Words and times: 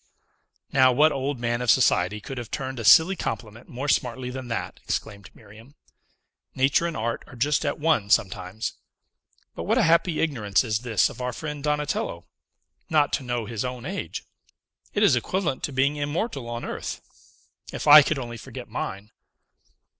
"Now, 0.73 0.91
what 0.91 1.11
old 1.11 1.37
man 1.39 1.61
of 1.61 1.69
society 1.69 2.19
could 2.19 2.39
have 2.39 2.49
turned 2.49 2.79
a 2.79 2.83
silly 2.83 3.15
compliment 3.15 3.69
more 3.69 3.87
smartly 3.87 4.31
than 4.31 4.47
that!" 4.47 4.79
exclaimed 4.83 5.29
Miriam. 5.35 5.75
"Nature 6.55 6.87
and 6.87 6.97
art 6.97 7.23
are 7.27 7.35
just 7.35 7.63
at 7.67 7.77
one 7.77 8.09
sometimes. 8.09 8.73
But 9.53 9.65
what 9.65 9.77
a 9.77 9.83
happy 9.83 10.19
ignorance 10.19 10.63
is 10.63 10.79
this 10.79 11.11
of 11.11 11.21
our 11.21 11.33
friend 11.33 11.63
Donatello! 11.63 12.25
Not 12.89 13.13
to 13.13 13.23
know 13.23 13.45
his 13.45 13.63
own 13.63 13.85
age! 13.85 14.23
It 14.91 15.03
is 15.03 15.15
equivalent 15.15 15.61
to 15.65 15.71
being 15.71 15.97
immortal 15.97 16.49
on 16.49 16.65
earth. 16.65 16.99
If 17.71 17.85
I 17.85 18.01
could 18.01 18.17
only 18.17 18.37
forget 18.37 18.67
mine!" 18.67 19.11